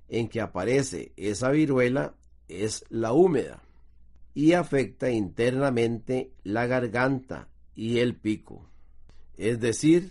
en 0.09 0.29
que 0.29 0.41
aparece 0.41 1.13
esa 1.17 1.53
viruela 1.53 2.17
es 2.49 2.85
la 2.89 3.13
húmeda 3.13 3.63
y 4.35 4.55
afecta 4.55 5.11
internamente 5.11 6.33
la 6.43 6.67
garganta 6.67 7.47
y 7.79 8.01
el 8.01 8.17
pico. 8.17 8.69
Es 9.37 9.61
decir, 9.61 10.11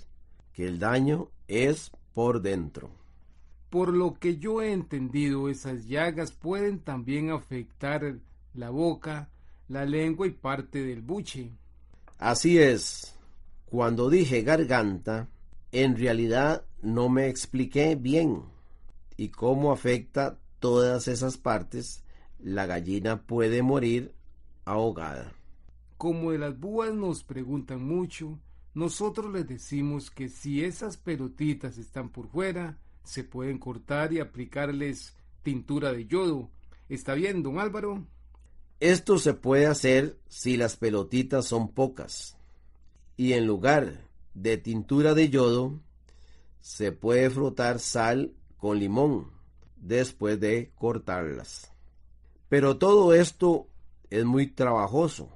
que 0.53 0.65
el 0.65 0.79
daño 0.79 1.31
es 1.50 1.91
por 2.13 2.41
dentro. 2.41 2.89
Por 3.69 3.93
lo 3.93 4.13
que 4.13 4.38
yo 4.38 4.62
he 4.62 4.71
entendido, 4.71 5.50
esas 5.50 5.86
llagas 5.86 6.31
pueden 6.31 6.79
también 6.79 7.29
afectar 7.29 8.19
la 8.53 8.69
boca, 8.69 9.29
la 9.67 9.83
lengua 9.83 10.27
y 10.27 10.31
parte 10.31 10.81
del 10.81 11.01
buche. 11.01 11.51
Así 12.17 12.57
es. 12.57 13.13
Cuando 13.65 14.09
dije 14.09 14.43
garganta, 14.43 15.27
en 15.74 15.97
realidad 15.97 16.63
no 16.81 17.09
me 17.09 17.27
expliqué 17.27 17.95
bien 17.95 18.43
y 19.17 19.27
cómo 19.27 19.74
afecta 19.74 20.39
todas 20.62 21.09
esas 21.09 21.38
partes, 21.38 22.05
la 22.39 22.65
gallina 22.65 23.24
puede 23.24 23.62
morir 23.62 24.13
ahogada. 24.63 25.33
Como 25.98 26.32
de 26.32 26.38
las 26.38 26.60
búas 26.60 26.94
nos 26.94 27.24
preguntan 27.24 27.84
mucho, 27.84 28.39
nosotros 28.74 29.34
les 29.34 29.48
decimos 29.48 30.12
que 30.12 30.30
si 30.30 30.63
esas 30.63 30.98
pelotitas 30.98 31.77
están 31.80 32.10
por 32.10 32.27
fuera, 32.27 32.77
se 33.04 33.24
pueden 33.24 33.58
cortar 33.58 34.13
y 34.13 34.20
aplicarles 34.20 35.16
tintura 35.42 35.92
de 35.92 36.06
yodo. 36.06 36.51
¿Está 36.88 37.16
bien, 37.16 37.42
don 37.42 37.58
Álvaro? 37.58 38.06
Esto 38.80 39.18
se 39.18 39.34
puede 39.34 39.66
hacer 39.66 40.20
si 40.27 40.56
las 40.58 40.75
pelotitas 40.75 41.48
son 41.48 41.70
pocas. 41.70 42.38
Y 43.16 43.34
en 43.34 43.48
lugar 43.48 44.04
de 44.36 44.58
tintura 44.58 45.16
de 45.16 45.30
yodo, 45.30 45.80
se 46.62 46.92
puede 46.92 47.32
frotar 47.32 47.80
sal 47.80 48.34
con 48.58 48.77
limón 48.77 49.32
después 49.77 50.39
de 50.39 50.72
cortarlas. 50.75 51.72
Pero 52.50 52.77
todo 52.77 53.13
esto 53.13 53.68
es 54.10 54.25
muy 54.25 54.48
trabajoso, 54.48 55.30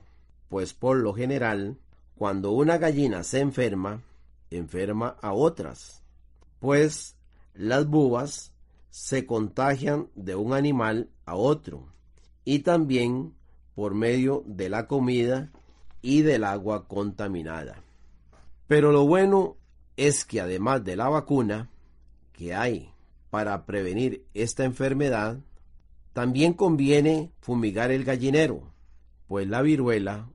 pues 0.51 0.73
por 0.73 0.97
lo 0.97 1.13
general, 1.13 1.77
cuando 2.13 2.51
una 2.51 2.77
gallina 2.77 3.23
se 3.23 3.39
enferma, 3.39 4.01
enferma 4.49 5.15
a 5.21 5.31
otras, 5.31 6.03
pues 6.59 7.15
las 7.53 7.87
bubas 7.87 8.51
se 8.89 9.25
contagian 9.25 10.09
de 10.13 10.35
un 10.35 10.51
animal 10.53 11.09
a 11.25 11.35
otro 11.35 11.87
y 12.43 12.59
también 12.59 13.33
por 13.75 13.93
medio 13.93 14.43
de 14.45 14.67
la 14.67 14.87
comida 14.87 15.53
y 16.01 16.21
del 16.21 16.43
agua 16.43 16.85
contaminada. 16.85 17.81
Pero 18.67 18.91
lo 18.91 19.07
bueno 19.07 19.55
es 19.95 20.25
que 20.25 20.41
además 20.41 20.83
de 20.83 20.97
la 20.97 21.07
vacuna 21.07 21.69
que 22.33 22.53
hay 22.53 22.91
para 23.29 23.65
prevenir 23.65 24.25
esta 24.33 24.65
enfermedad, 24.65 25.39
también 26.11 26.51
conviene 26.51 27.31
fumigar 27.39 27.89
el 27.89 28.03
gallinero, 28.03 28.63
pues 29.29 29.47
la 29.47 29.61
viruela 29.61 30.27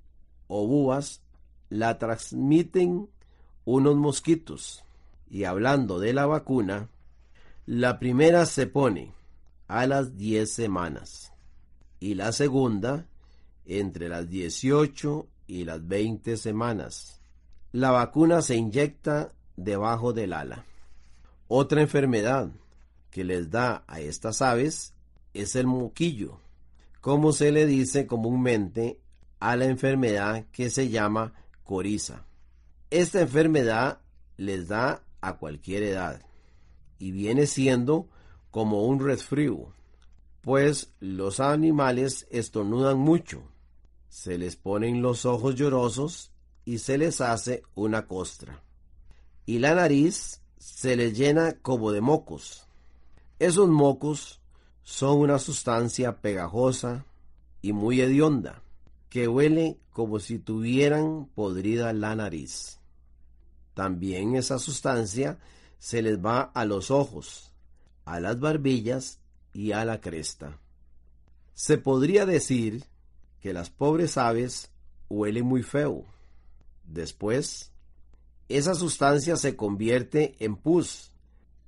o 0.48 0.66
búas 0.66 1.22
la 1.68 1.98
transmiten 1.98 3.08
unos 3.64 3.96
mosquitos. 3.96 4.84
Y 5.28 5.44
hablando 5.44 5.98
de 5.98 6.12
la 6.12 6.26
vacuna, 6.26 6.88
la 7.66 7.98
primera 7.98 8.46
se 8.46 8.66
pone 8.66 9.12
a 9.68 9.86
las 9.86 10.16
10 10.16 10.50
semanas 10.50 11.32
y 11.98 12.14
la 12.14 12.32
segunda 12.32 13.06
entre 13.64 14.08
las 14.08 14.28
18 14.28 15.26
y 15.48 15.64
las 15.64 15.86
20 15.86 16.36
semanas. 16.36 17.20
La 17.72 17.90
vacuna 17.90 18.42
se 18.42 18.54
inyecta 18.54 19.32
debajo 19.56 20.12
del 20.12 20.32
ala. 20.32 20.64
Otra 21.48 21.80
enfermedad 21.80 22.50
que 23.10 23.24
les 23.24 23.50
da 23.50 23.84
a 23.86 24.00
estas 24.00 24.42
aves 24.42 24.94
es 25.34 25.56
el 25.56 25.66
moquillo, 25.66 26.40
como 27.00 27.32
se 27.32 27.52
le 27.52 27.66
dice 27.66 28.06
comúnmente 28.06 29.00
a 29.46 29.54
la 29.54 29.66
enfermedad 29.66 30.46
que 30.50 30.70
se 30.70 30.88
llama 30.88 31.32
coriza. 31.62 32.26
Esta 32.90 33.20
enfermedad 33.20 34.00
les 34.36 34.66
da 34.66 35.04
a 35.20 35.36
cualquier 35.36 35.84
edad 35.84 36.20
y 36.98 37.12
viene 37.12 37.46
siendo 37.46 38.08
como 38.50 38.82
un 38.82 38.98
resfrío, 38.98 39.72
pues 40.40 40.92
los 40.98 41.38
animales 41.38 42.26
estornudan 42.28 42.98
mucho, 42.98 43.44
se 44.08 44.36
les 44.36 44.56
ponen 44.56 45.00
los 45.00 45.24
ojos 45.24 45.54
llorosos 45.54 46.32
y 46.64 46.78
se 46.78 46.98
les 46.98 47.20
hace 47.20 47.62
una 47.76 48.08
costra, 48.08 48.64
y 49.44 49.60
la 49.60 49.76
nariz 49.76 50.42
se 50.58 50.96
les 50.96 51.16
llena 51.16 51.52
como 51.62 51.92
de 51.92 52.00
mocos. 52.00 52.66
Esos 53.38 53.68
mocos 53.68 54.40
son 54.82 55.20
una 55.20 55.38
sustancia 55.38 56.20
pegajosa 56.20 57.06
y 57.62 57.72
muy 57.72 58.00
hedionda, 58.00 58.64
que 59.16 59.28
huele 59.28 59.78
como 59.92 60.20
si 60.20 60.38
tuvieran 60.38 61.30
podrida 61.34 61.94
la 61.94 62.14
nariz. 62.14 62.80
También 63.72 64.36
esa 64.36 64.58
sustancia 64.58 65.38
se 65.78 66.02
les 66.02 66.18
va 66.18 66.42
a 66.42 66.66
los 66.66 66.90
ojos, 66.90 67.50
a 68.04 68.20
las 68.20 68.38
barbillas 68.38 69.18
y 69.54 69.72
a 69.72 69.86
la 69.86 70.02
cresta. 70.02 70.58
Se 71.54 71.78
podría 71.78 72.26
decir 72.26 72.84
que 73.40 73.54
las 73.54 73.70
pobres 73.70 74.18
aves 74.18 74.70
huelen 75.08 75.46
muy 75.46 75.62
feo. 75.62 76.04
Después, 76.84 77.72
esa 78.50 78.74
sustancia 78.74 79.36
se 79.36 79.56
convierte 79.56 80.34
en 80.40 80.56
pus 80.56 81.10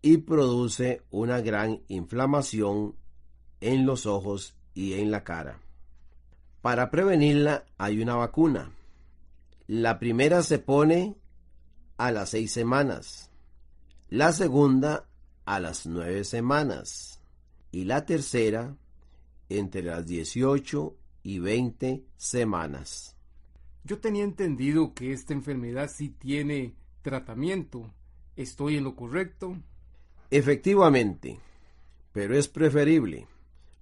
y 0.02 0.18
produce 0.18 1.00
una 1.10 1.40
gran 1.40 1.80
inflamación 1.88 2.94
en 3.62 3.86
los 3.86 4.04
ojos 4.04 4.54
y 4.74 5.00
en 5.00 5.10
la 5.10 5.24
cara. 5.24 5.62
Para 6.60 6.90
prevenirla 6.90 7.64
hay 7.78 8.02
una 8.02 8.16
vacuna. 8.16 8.72
La 9.68 9.98
primera 9.98 10.42
se 10.42 10.58
pone 10.58 11.14
a 11.96 12.10
las 12.10 12.30
seis 12.30 12.52
semanas, 12.52 13.30
la 14.08 14.32
segunda 14.32 15.08
a 15.44 15.60
las 15.60 15.86
nueve 15.86 16.24
semanas 16.24 17.22
y 17.70 17.84
la 17.84 18.04
tercera 18.04 18.76
entre 19.48 19.82
las 19.82 20.06
18 20.06 20.96
y 21.22 21.38
20 21.38 22.04
semanas. 22.16 23.16
Yo 23.84 23.98
tenía 24.00 24.24
entendido 24.24 24.94
que 24.94 25.12
esta 25.12 25.32
enfermedad 25.32 25.88
sí 25.94 26.10
tiene 26.10 26.74
tratamiento. 27.02 27.92
¿Estoy 28.36 28.76
en 28.76 28.84
lo 28.84 28.96
correcto? 28.96 29.56
Efectivamente, 30.30 31.38
pero 32.12 32.36
es 32.36 32.48
preferible 32.48 33.26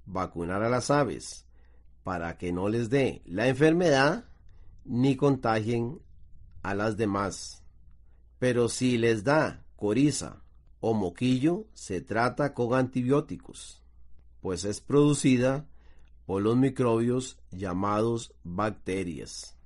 vacunar 0.05 0.63
a 0.63 0.69
las 0.69 0.91
aves 0.91 1.46
para 2.07 2.39
que 2.39 2.53
no 2.53 2.69
les 2.69 2.89
dé 2.89 3.21
la 3.25 3.49
enfermedad 3.49 4.27
ni 4.85 5.17
contagien 5.17 5.99
a 6.63 6.73
las 6.73 6.97
demás. 6.97 7.65
Pero 8.39 8.69
si 8.69 8.97
les 8.97 9.25
da 9.25 9.65
coriza 9.75 10.41
o 10.79 10.95
moquillo, 10.95 11.67
se 11.75 12.01
trata 12.01 12.55
con 12.55 12.75
antibióticos, 12.75 13.83
pues 14.41 14.65
es 14.65 14.81
producida 14.81 15.67
por 16.27 16.43
los 16.43 16.57
microbios 16.57 17.41
llamados 17.51 18.33
bacterias. 18.45 19.57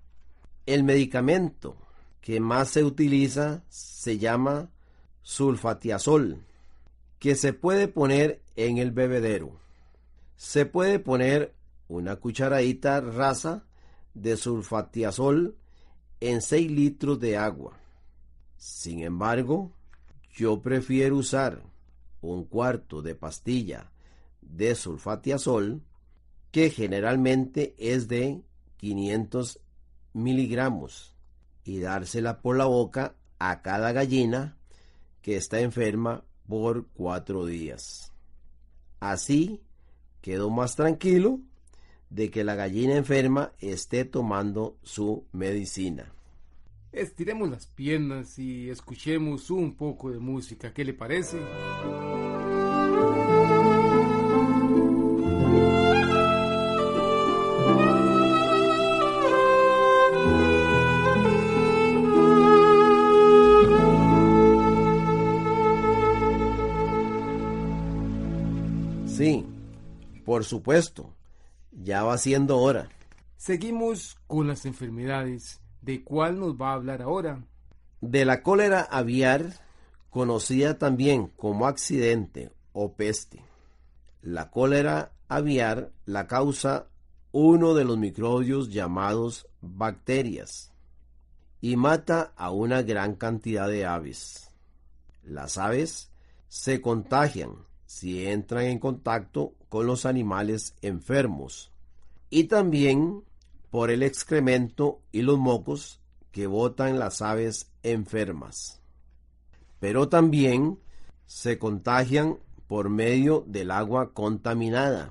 El 0.65 0.83
medicamento 0.83 1.77
que 2.23 2.41
más 2.41 2.71
se 2.71 2.85
utiliza 2.85 3.65
se 3.69 4.17
llama 4.17 4.71
sulfatiazol, 5.21 6.43
que 7.19 7.35
se 7.35 7.53
puede 7.53 7.87
poner 7.87 8.41
en 8.57 8.79
el 8.79 8.93
bebedero. 8.93 9.61
Se 10.39 10.65
puede 10.65 11.01
poner 11.01 11.60
una 11.91 12.15
cucharadita 12.17 13.01
rasa 13.01 13.65
de 14.15 14.37
sulfatiazol 14.37 15.57
en 16.21 16.41
6 16.41 16.71
litros 16.71 17.19
de 17.19 17.37
agua. 17.37 17.81
Sin 18.57 19.01
embargo, 19.01 19.73
yo 20.33 20.63
prefiero 20.63 21.17
usar 21.17 21.65
un 22.21 22.45
cuarto 22.45 23.03
de 23.03 23.17
pastilla 23.17 23.91
de 24.41 24.77
sulfatiazol 24.77 25.83
que 26.53 26.71
generalmente 26.71 27.75
es 27.77 28.07
de 28.07 28.41
500 28.77 29.59
miligramos 30.13 31.17
y 31.65 31.81
dársela 31.81 32.41
por 32.41 32.57
la 32.57 32.67
boca 32.67 33.17
a 33.41 33.63
cada 33.63 33.91
gallina 33.91 34.57
que 35.23 35.37
está 35.37 35.59
enferma 35.59 36.25
por 36.47 36.87
cuatro 36.87 37.47
días. 37.47 38.13
Así 39.01 39.61
quedo 40.21 40.51
más 40.51 40.77
tranquilo 40.77 41.41
de 42.11 42.31
que 42.31 42.45
la 42.45 42.57
gallina 42.57 42.97
enferma 42.97 43.53
esté 43.61 44.05
tomando 44.05 44.77
su 44.83 45.25
medicina. 45.33 46.13
Estiremos 46.93 47.49
las 47.49 47.67
piernas 47.69 48.37
y 48.39 48.69
escuchemos 48.69 49.51
un 49.51 49.75
poco 49.77 50.11
de 50.11 50.19
música. 50.19 50.75
¿Qué 50.75 50.85
le 50.85 50.93
parece? 50.93 51.39
Sí, 69.07 69.45
por 70.25 70.45
supuesto, 70.45 71.15
ya 71.73 72.03
va 72.03 72.19
siendo 72.19 72.59
hora. 72.59 72.89
Seguimos 73.37 74.19
con 74.27 74.49
las 74.49 74.67
enfermedades. 74.67 75.61
¿De 75.81 76.05
cuál 76.05 76.39
nos 76.39 76.55
va 76.61 76.71
a 76.71 76.75
hablar 76.75 77.01
ahora? 77.03 77.43
De 78.01 78.25
la 78.25 78.43
cólera 78.43 78.83
aviar, 78.83 79.55
conocida 80.11 80.79
también 80.79 81.29
como 81.37 81.67
accidente 81.67 82.53
o 82.73 82.95
peste. 82.95 83.43
La 84.21 84.51
cólera 84.51 85.13
aviar 85.29 85.91
la 86.05 86.27
causa 86.27 86.89
uno 87.33 87.75
de 87.75 87.85
los 87.85 87.97
microbios 87.97 88.71
llamados 88.71 89.47
bacterias. 89.61 90.67
y 91.63 91.77
mata 91.77 92.33
a 92.37 92.51
una 92.51 92.83
gran 92.83 93.15
cantidad 93.15 93.69
de 93.69 93.85
aves. 93.85 94.51
Las 95.23 95.59
aves 95.59 96.11
se 96.49 96.81
contagian 96.81 97.67
si 97.91 98.25
entran 98.25 98.67
en 98.67 98.79
contacto 98.79 99.55
con 99.69 99.85
los 99.85 100.07
animales 100.07 100.77
enfermos 100.81 101.73
y 102.31 102.45
también 102.45 103.25
por 103.69 103.91
el 103.91 104.05
excremento 104.05 105.01
y 105.11 105.23
los 105.23 105.41
mocos 105.41 106.01
que 106.31 106.47
botan 106.47 107.01
las 107.01 107.21
aves 107.21 107.73
enfermas. 107.83 108.81
Pero 109.81 110.09
también 110.09 110.79
se 111.27 111.59
contagian 111.59 112.39
por 112.69 112.91
medio 112.91 113.43
del 113.49 113.73
agua 113.73 114.13
contaminada 114.15 115.11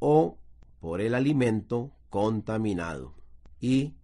o 0.00 0.36
por 0.80 1.00
el 1.00 1.14
alimento 1.14 1.92
contaminado. 2.08 3.14
Y, 3.60 3.94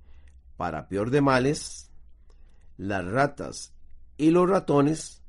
para 0.57 0.87
peor 0.87 1.11
de 1.11 1.23
males, 1.23 1.91
las 2.77 3.05
ratas 3.05 3.75
y 4.17 4.31
los 4.31 4.49
ratones 4.49 5.23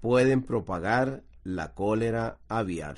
pueden 0.00 0.42
propagar 0.42 1.22
la 1.44 1.74
cólera 1.74 2.38
aviar. 2.48 2.96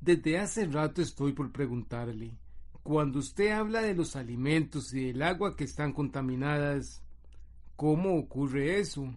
Desde 0.00 0.38
hace 0.38 0.66
rato 0.66 1.02
estoy 1.02 1.32
por 1.32 1.52
preguntarle, 1.52 2.32
cuando 2.82 3.18
usted 3.18 3.50
habla 3.50 3.82
de 3.82 3.94
los 3.94 4.14
alimentos 4.14 4.94
y 4.94 5.06
del 5.06 5.22
agua 5.22 5.56
que 5.56 5.64
están 5.64 5.92
contaminadas, 5.92 7.02
¿cómo 7.74 8.16
ocurre 8.16 8.78
eso? 8.78 9.12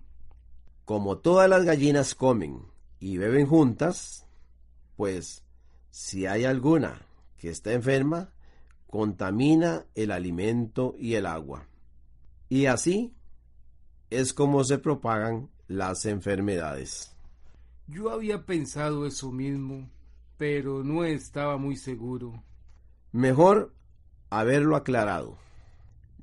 Como 0.85 1.19
todas 1.19 1.47
las 1.47 1.63
gallinas 1.63 2.15
comen 2.15 2.63
y 2.99 3.17
beben 3.17 3.45
juntas, 3.45 4.25
pues 4.95 5.43
si 5.91 6.25
hay 6.25 6.45
alguna 6.45 7.05
que 7.38 7.49
está 7.49 7.73
enferma, 7.73 8.31
contamina 8.88 9.85
el 9.93 10.12
alimento 10.12 10.95
y 10.97 11.13
el 11.13 11.27
agua. 11.27 11.67
Y 12.49 12.65
así 12.65 13.13
es 14.09 14.33
como 14.33 14.63
se 14.63 14.79
propagan 14.79 15.49
las 15.67 16.05
enfermedades. 16.05 17.15
Yo 17.89 18.12
había 18.12 18.45
pensado 18.45 19.08
eso 19.08 19.32
mismo, 19.32 19.89
pero 20.38 20.84
no 20.84 21.06
estaba 21.06 21.58
muy 21.58 21.75
seguro. 21.75 22.43
Mejor 23.12 23.73
haberlo 24.30 24.75
aclarado. 24.75 25.39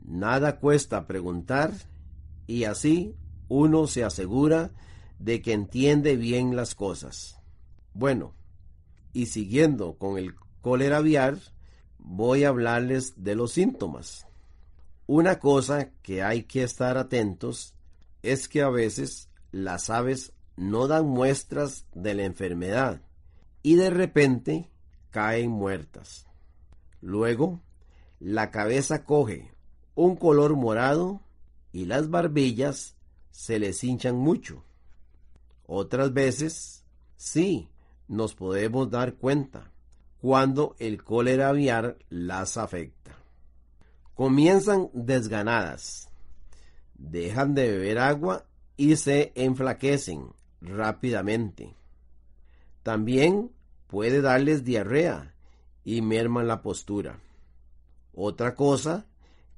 Nada 0.05 0.61
cuesta 0.61 1.09
preguntar 1.09 1.73
y 2.47 2.65
así 2.65 3.17
uno 3.49 3.89
se 3.89 4.05
asegura 4.05 4.71
de 5.19 5.43
que 5.43 5.55
entiende 5.55 6.17
bien 6.17 6.55
las 6.55 6.77
cosas. 6.77 7.41
Bueno, 7.95 8.35
y 9.13 9.27
siguiendo 9.27 9.97
con 9.99 10.19
el 10.19 10.37
cólera 10.61 10.99
aviar, 10.99 11.37
voy 11.99 12.45
a 12.45 12.49
hablarles 12.49 13.25
de 13.25 13.35
los 13.35 13.53
síntomas. 13.53 14.29
Una 15.07 15.41
cosa 15.41 15.91
que 16.03 16.23
hay 16.23 16.45
que 16.45 16.63
estar 16.63 16.97
atentos 16.97 17.75
es 18.23 18.47
que 18.47 18.63
a 18.63 18.69
veces 18.69 19.31
las 19.51 19.91
aves 19.91 20.33
no 20.57 20.89
dan 20.89 21.07
muestras 21.07 21.87
de 21.95 22.15
la 22.15 22.25
enfermedad 22.25 23.03
y 23.63 23.75
de 23.75 23.91
repente 23.91 24.71
caen 25.11 25.51
muertas. 25.51 26.27
Luego, 27.01 27.61
la 28.19 28.51
cabeza 28.51 29.05
coge 29.05 29.53
un 29.95 30.17
color 30.17 30.57
morado 30.57 31.21
y 31.73 31.85
las 31.85 32.09
barbillas 32.11 32.97
se 33.31 33.59
les 33.59 33.83
hinchan 33.85 34.17
mucho. 34.17 34.65
Otras 35.67 36.13
veces, 36.13 36.85
sí, 37.17 37.69
nos 38.09 38.35
podemos 38.35 38.91
dar 38.91 39.15
cuenta 39.15 39.73
cuando 40.21 40.75
el 40.79 41.03
cólera 41.03 41.51
aviar 41.51 41.99
las 42.09 42.57
afecta. 42.57 43.13
Comienzan 44.15 44.89
desganadas, 44.95 46.09
dejan 46.95 47.55
de 47.55 47.71
beber 47.71 47.99
agua 47.99 48.47
y 48.77 48.97
se 48.97 49.33
enflaquecen 49.35 50.31
rápidamente. 50.61 51.75
También 52.83 53.51
puede 53.87 54.21
darles 54.21 54.65
diarrea 54.65 55.35
y 55.85 56.03
merman 56.03 56.49
la 56.49 56.63
postura. 56.63 57.21
Otra 58.15 58.55
cosa 58.55 59.07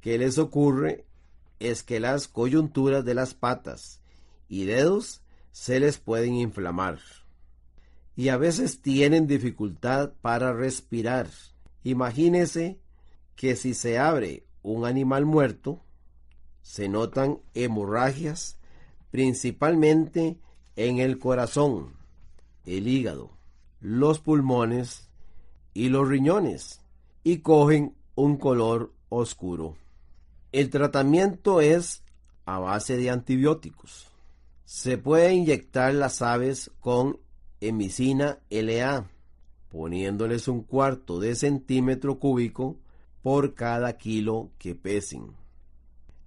que 0.01 0.19
les 0.19 0.39
ocurre 0.39 1.05
es 1.61 1.83
que 1.83 2.01
las 2.01 2.29
coyunturas 2.29 3.05
de 3.05 3.15
las 3.15 3.35
patas 3.35 4.01
y 4.49 4.65
dedos 4.65 5.23
se 5.53 5.81
les 5.81 5.99
pueden 5.99 6.35
inflamar 6.35 6.99
y 8.19 8.31
a 8.31 8.37
veces 8.37 8.83
tienen 8.83 9.29
dificultad 9.29 10.13
para 10.21 10.53
respirar. 10.53 11.29
Imagínese 11.85 12.81
que 13.37 13.55
si 13.55 13.75
se 13.75 13.97
abre 13.97 14.43
un 14.61 14.87
animal 14.87 15.25
muerto, 15.25 15.81
se 16.61 16.89
notan 16.89 17.39
hemorragias 17.55 18.59
principalmente 19.13 20.37
en 20.79 21.01
el 21.01 21.19
corazón, 21.19 21.88
el 22.64 22.87
hígado, 22.87 23.33
los 23.81 24.21
pulmones 24.21 25.09
y 25.75 25.88
los 25.88 26.09
riñones 26.09 26.83
y 27.25 27.38
cogen 27.38 27.97
un 28.14 28.37
color 28.37 28.93
oscuro. 29.09 29.75
El 30.53 30.71
tratamiento 30.71 31.61
es 31.61 32.05
a 32.47 32.61
base 32.61 32.97
de 32.97 33.11
antibióticos. 33.11 34.07
Se 34.67 34.99
puede 34.99 35.35
inyectar 35.35 35.93
las 35.95 36.23
aves 36.23 36.71
con 36.79 37.19
emicina 37.61 38.38
LA, 38.49 39.05
poniéndoles 39.71 40.47
un 40.47 40.62
cuarto 40.62 41.19
de 41.19 41.35
centímetro 41.35 42.21
cúbico 42.21 42.77
por 43.21 43.55
cada 43.55 43.99
kilo 43.99 44.53
que 44.59 44.77
pesen. 44.77 45.33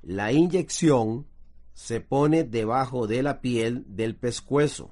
La 0.02 0.34
inyección 0.34 1.26
se 1.74 2.02
pone 2.02 2.44
debajo 2.44 3.08
de 3.08 3.24
la 3.24 3.42
piel 3.42 3.86
del 3.88 4.16
pescuezo. 4.16 4.92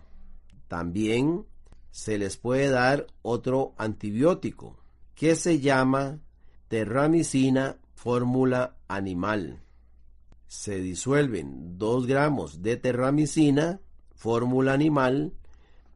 También 0.68 1.46
se 1.92 2.18
les 2.18 2.38
puede 2.38 2.70
dar 2.70 3.08
otro 3.22 3.74
antibiótico 3.78 4.78
que 5.16 5.36
se 5.36 5.60
llama 5.60 6.20
terramicina 6.68 7.78
fórmula 7.96 8.78
animal. 8.88 9.62
Se 10.48 10.80
disuelven 10.80 11.78
2 11.78 12.08
gramos 12.08 12.62
de 12.62 12.78
terramicina 12.78 13.82
fórmula 14.16 14.74
animal 14.74 15.34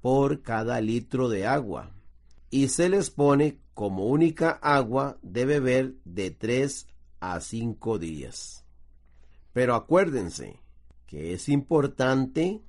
por 0.01 0.41
cada 0.41 0.81
litro 0.81 1.29
de 1.29 1.47
agua 1.47 1.91
y 2.49 2.67
se 2.67 2.89
les 2.89 3.09
pone 3.09 3.59
como 3.73 4.05
única 4.05 4.51
agua 4.51 5.17
de 5.21 5.45
beber 5.45 5.95
de 6.05 6.29
3 6.31 6.87
a 7.19 7.39
5 7.39 7.99
días. 7.99 8.65
Pero 9.53 9.75
acuérdense 9.75 10.59
que 11.13 11.31
es 11.33 11.47
importante 11.47 12.63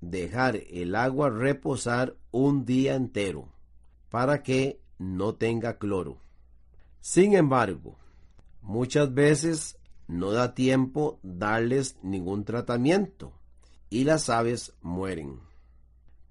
dejar 0.00 0.56
el 0.56 0.94
agua 0.94 1.28
reposar 1.28 2.16
un 2.30 2.64
día 2.64 2.94
entero 2.94 3.52
para 4.08 4.42
que 4.42 4.80
no 4.96 5.34
tenga 5.34 5.76
cloro. 5.76 6.16
Sin 7.02 7.34
embargo, 7.34 7.98
muchas 8.62 9.12
veces 9.12 9.76
no 10.08 10.30
da 10.30 10.54
tiempo 10.54 11.20
darles 11.22 11.98
ningún 12.02 12.46
tratamiento 12.46 13.34
y 13.90 14.04
las 14.04 14.30
aves 14.30 14.72
mueren. 14.80 15.40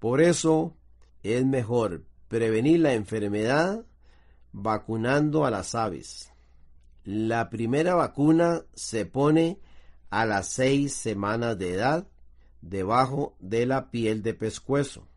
Por 0.00 0.20
eso 0.20 0.76
es 1.22 1.46
mejor 1.46 2.02
prevenir 2.26 2.80
la 2.80 2.94
enfermedad 2.94 3.86
vacunando 4.50 5.46
a 5.46 5.52
las 5.52 5.76
aves. 5.76 6.32
La 7.04 7.48
primera 7.48 7.94
vacuna 7.94 8.62
se 8.74 9.06
pone 9.06 9.60
a 10.14 10.26
las 10.26 10.48
seis 10.48 10.94
semanas 10.94 11.58
de 11.58 11.74
edad 11.74 12.06
debajo 12.62 13.34
de 13.40 13.66
la 13.66 13.90
piel 13.90 14.22
de 14.22 14.32
pescuezo. 14.32 15.08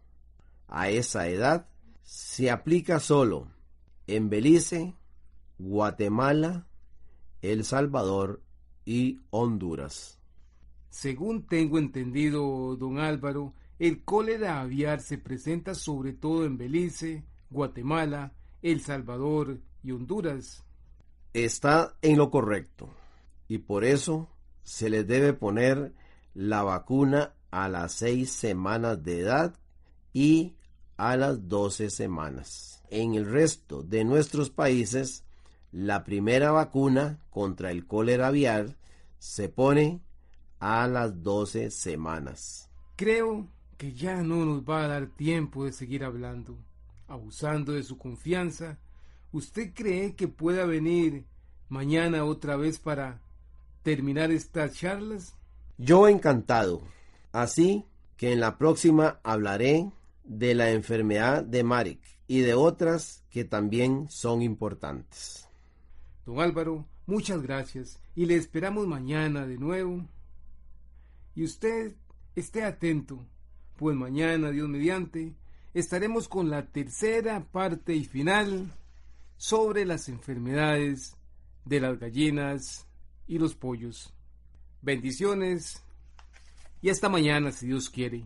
A 0.67 0.89
esa 0.89 1.27
edad 1.27 1.67
se 2.01 2.49
aplica 2.49 2.99
solo 2.99 3.47
en 4.07 4.31
Belice, 4.31 4.95
Guatemala, 5.59 6.65
El 7.43 7.63
Salvador 7.63 8.41
y 8.85 9.19
Honduras. 9.29 10.17
Según 10.89 11.45
tengo 11.45 11.77
entendido, 11.77 12.75
don 12.75 12.97
Álvaro, 12.97 13.53
el 13.77 14.03
cólera 14.03 14.61
aviar 14.61 14.99
se 15.01 15.19
presenta 15.19 15.75
sobre 15.75 16.13
todo 16.13 16.43
en 16.43 16.57
Belice, 16.57 17.23
Guatemala, 17.51 18.33
El 18.63 18.81
Salvador 18.81 19.59
y 19.83 19.91
Honduras. 19.91 20.63
Está 21.33 21.95
en 22.01 22.17
lo 22.17 22.31
correcto 22.31 22.89
y 23.47 23.59
por 23.59 23.83
eso 23.85 24.27
se 24.67 24.89
les 24.89 25.07
debe 25.07 25.31
poner 25.31 25.93
la 26.33 26.61
vacuna 26.61 27.33
a 27.51 27.69
las 27.69 27.93
seis 27.93 28.31
semanas 28.31 29.01
de 29.01 29.21
edad 29.21 29.55
y 30.11 30.57
a 30.97 31.15
las 31.15 31.47
doce 31.47 31.89
semanas. 31.89 32.83
En 32.89 33.15
el 33.15 33.31
resto 33.31 33.81
de 33.81 34.03
nuestros 34.03 34.49
países, 34.49 35.23
la 35.71 36.03
primera 36.03 36.51
vacuna 36.51 37.21
contra 37.29 37.71
el 37.71 37.87
cólera 37.87 38.27
aviar 38.27 38.75
se 39.19 39.47
pone 39.47 40.01
a 40.59 40.85
las 40.89 41.23
doce 41.23 41.71
semanas. 41.71 42.69
Creo 42.97 43.47
que 43.77 43.93
ya 43.93 44.21
no 44.21 44.43
nos 44.43 44.63
va 44.63 44.83
a 44.83 44.87
dar 44.89 45.07
tiempo 45.07 45.63
de 45.63 45.71
seguir 45.71 46.03
hablando. 46.03 46.57
Abusando 47.07 47.71
de 47.71 47.83
su 47.83 47.97
confianza, 47.97 48.79
¿usted 49.31 49.73
cree 49.73 50.15
que 50.15 50.27
pueda 50.27 50.65
venir 50.65 51.25
mañana 51.69 52.25
otra 52.25 52.57
vez 52.57 52.79
para 52.79 53.21
terminar 53.87 54.31
estas 54.31 54.73
charlas? 54.73 55.33
Yo 55.77 56.09
encantado. 56.09 56.81
Así 57.31 57.85
que 58.17 58.33
en 58.33 58.41
la 58.41 58.57
próxima 58.57 59.21
hablaré 59.23 59.89
de 60.25 60.55
la 60.55 60.71
enfermedad 60.71 61.41
de 61.41 61.63
Marek 61.63 62.01
y 62.27 62.41
de 62.41 62.53
otras 62.53 63.23
que 63.29 63.45
también 63.45 64.09
son 64.09 64.41
importantes. 64.41 65.47
Don 66.25 66.41
Álvaro, 66.41 66.85
muchas 67.05 67.41
gracias 67.41 67.97
y 68.13 68.25
le 68.25 68.35
esperamos 68.35 68.87
mañana 68.87 69.47
de 69.47 69.57
nuevo. 69.57 70.05
Y 71.33 71.45
usted 71.45 71.95
esté 72.35 72.65
atento, 72.65 73.25
pues 73.77 73.95
mañana, 73.95 74.51
Dios 74.51 74.67
mediante, 74.67 75.33
estaremos 75.73 76.27
con 76.27 76.49
la 76.49 76.65
tercera 76.65 77.41
parte 77.53 77.95
y 77.95 78.03
final 78.03 78.69
sobre 79.37 79.85
las 79.85 80.09
enfermedades 80.09 81.15
de 81.63 81.79
las 81.79 81.97
gallinas 81.97 82.86
y 83.27 83.39
los 83.39 83.55
pollos. 83.55 84.13
Bendiciones 84.81 85.83
y 86.81 86.89
hasta 86.89 87.09
mañana 87.09 87.51
si 87.51 87.67
Dios 87.67 87.89
quiere. 87.89 88.25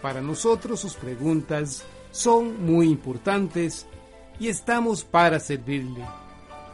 Para 0.01 0.21
nosotros 0.21 0.79
sus 0.79 0.93
preguntas 0.93 1.83
son 2.11 2.63
muy 2.65 2.87
importantes 2.87 3.87
y 4.39 4.49
estamos 4.49 5.03
para 5.03 5.39
servirle. 5.39 6.05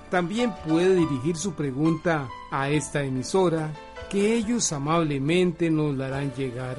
También 0.10 0.54
puede 0.68 0.96
dirigir 0.96 1.38
su 1.38 1.54
pregunta 1.54 2.28
a 2.52 2.70
esta 2.70 3.02
emisora 3.04 3.72
que 4.10 4.36
ellos 4.36 4.74
amablemente 4.74 5.72
nos 5.72 5.96
la 5.96 6.08
harán 6.08 6.34
llegar. 6.36 6.78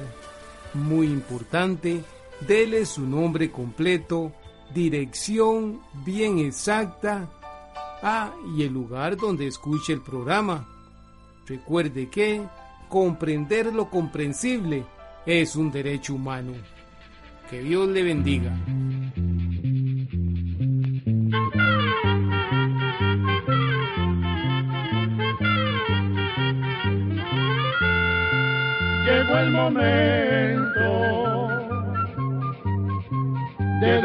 Muy 0.73 1.07
importante, 1.07 2.03
dele 2.47 2.85
su 2.85 3.05
nombre 3.05 3.51
completo, 3.51 4.31
dirección 4.73 5.81
bien 6.05 6.39
exacta, 6.39 7.29
ah, 8.01 8.31
y 8.55 8.63
el 8.63 8.73
lugar 8.73 9.17
donde 9.17 9.47
escuche 9.47 9.93
el 9.93 10.01
programa. 10.01 10.67
Recuerde 11.45 12.09
que 12.09 12.41
comprender 12.89 13.73
lo 13.73 13.89
comprensible 13.89 14.85
es 15.25 15.55
un 15.55 15.71
derecho 15.71 16.15
humano. 16.15 16.53
Que 17.49 17.61
Dios 17.61 17.87
le 17.87 18.03
bendiga. 18.03 18.55
Llegó 29.05 29.37
el 29.37 29.51
momento 29.51 30.32